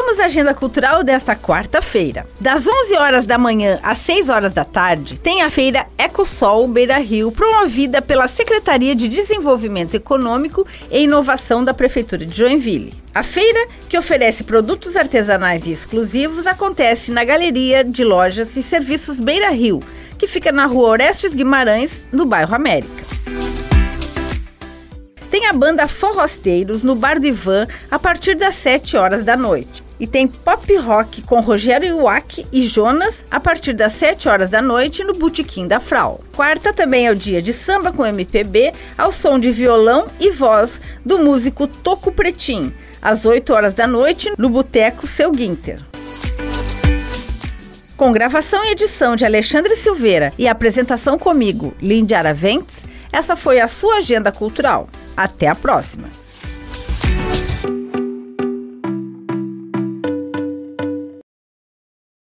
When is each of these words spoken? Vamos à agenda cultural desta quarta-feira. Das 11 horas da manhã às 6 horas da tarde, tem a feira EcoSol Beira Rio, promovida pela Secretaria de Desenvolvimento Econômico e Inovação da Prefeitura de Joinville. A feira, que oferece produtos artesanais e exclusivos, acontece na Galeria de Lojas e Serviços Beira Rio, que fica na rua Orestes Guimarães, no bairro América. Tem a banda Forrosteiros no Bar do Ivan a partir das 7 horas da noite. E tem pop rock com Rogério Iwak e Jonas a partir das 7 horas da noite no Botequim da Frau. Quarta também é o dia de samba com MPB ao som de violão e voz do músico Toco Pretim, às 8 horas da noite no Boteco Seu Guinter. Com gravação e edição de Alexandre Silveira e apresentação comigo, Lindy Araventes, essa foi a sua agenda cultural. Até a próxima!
Vamos 0.00 0.20
à 0.20 0.26
agenda 0.26 0.54
cultural 0.54 1.02
desta 1.02 1.34
quarta-feira. 1.34 2.24
Das 2.38 2.68
11 2.68 2.94
horas 2.94 3.26
da 3.26 3.36
manhã 3.36 3.80
às 3.82 3.98
6 3.98 4.28
horas 4.28 4.52
da 4.52 4.64
tarde, 4.64 5.18
tem 5.18 5.42
a 5.42 5.50
feira 5.50 5.88
EcoSol 5.98 6.68
Beira 6.68 6.98
Rio, 6.98 7.32
promovida 7.32 8.00
pela 8.00 8.28
Secretaria 8.28 8.94
de 8.94 9.08
Desenvolvimento 9.08 9.94
Econômico 9.94 10.64
e 10.88 11.02
Inovação 11.02 11.64
da 11.64 11.74
Prefeitura 11.74 12.24
de 12.24 12.38
Joinville. 12.38 12.94
A 13.12 13.24
feira, 13.24 13.66
que 13.88 13.98
oferece 13.98 14.44
produtos 14.44 14.94
artesanais 14.94 15.66
e 15.66 15.72
exclusivos, 15.72 16.46
acontece 16.46 17.10
na 17.10 17.24
Galeria 17.24 17.82
de 17.82 18.04
Lojas 18.04 18.56
e 18.56 18.62
Serviços 18.62 19.18
Beira 19.18 19.50
Rio, 19.50 19.80
que 20.16 20.28
fica 20.28 20.52
na 20.52 20.66
rua 20.66 20.90
Orestes 20.90 21.34
Guimarães, 21.34 22.08
no 22.12 22.24
bairro 22.24 22.54
América. 22.54 23.04
Tem 25.28 25.46
a 25.46 25.52
banda 25.52 25.88
Forrosteiros 25.88 26.84
no 26.84 26.94
Bar 26.94 27.18
do 27.18 27.26
Ivan 27.26 27.66
a 27.90 27.98
partir 27.98 28.36
das 28.36 28.54
7 28.54 28.96
horas 28.96 29.24
da 29.24 29.36
noite. 29.36 29.87
E 30.00 30.06
tem 30.06 30.28
pop 30.28 30.76
rock 30.76 31.22
com 31.22 31.40
Rogério 31.40 31.88
Iwak 31.88 32.46
e 32.52 32.66
Jonas 32.66 33.24
a 33.30 33.40
partir 33.40 33.72
das 33.72 33.92
7 33.94 34.28
horas 34.28 34.48
da 34.48 34.62
noite 34.62 35.02
no 35.02 35.12
Botequim 35.12 35.66
da 35.66 35.80
Frau. 35.80 36.20
Quarta 36.34 36.72
também 36.72 37.06
é 37.06 37.10
o 37.10 37.16
dia 37.16 37.42
de 37.42 37.52
samba 37.52 37.92
com 37.92 38.06
MPB 38.06 38.72
ao 38.96 39.12
som 39.12 39.38
de 39.38 39.50
violão 39.50 40.06
e 40.20 40.30
voz 40.30 40.80
do 41.04 41.18
músico 41.18 41.66
Toco 41.66 42.12
Pretim, 42.12 42.72
às 43.02 43.24
8 43.24 43.52
horas 43.52 43.74
da 43.74 43.86
noite 43.86 44.32
no 44.38 44.48
Boteco 44.48 45.06
Seu 45.06 45.32
Guinter. 45.32 45.80
Com 47.96 48.12
gravação 48.12 48.64
e 48.64 48.70
edição 48.70 49.16
de 49.16 49.24
Alexandre 49.24 49.74
Silveira 49.74 50.32
e 50.38 50.46
apresentação 50.46 51.18
comigo, 51.18 51.74
Lindy 51.82 52.14
Araventes, 52.14 52.84
essa 53.12 53.34
foi 53.34 53.58
a 53.58 53.66
sua 53.66 53.96
agenda 53.96 54.30
cultural. 54.30 54.88
Até 55.16 55.48
a 55.48 55.54
próxima! 55.56 56.08